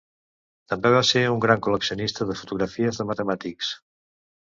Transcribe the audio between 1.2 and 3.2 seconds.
un gran col·leccionista de fotografies de